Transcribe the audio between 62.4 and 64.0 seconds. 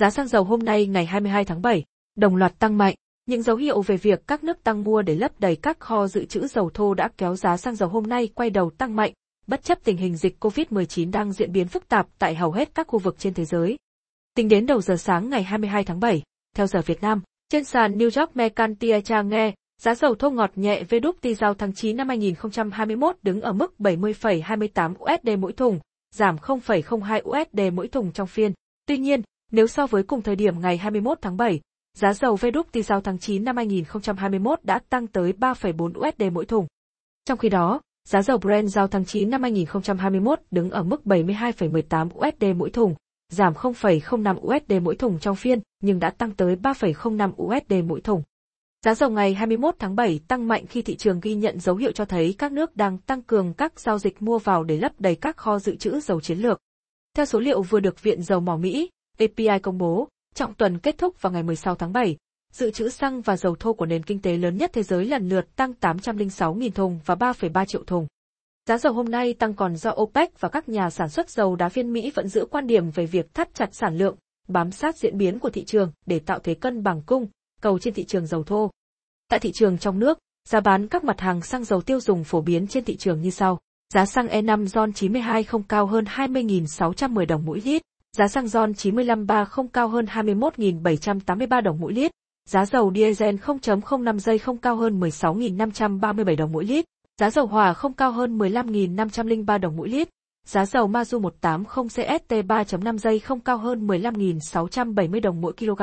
dự trữ xăng và dầu thô của